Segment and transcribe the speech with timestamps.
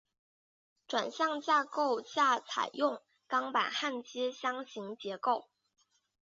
[0.87, 5.47] 转向架构架采用钢板焊接箱型结构。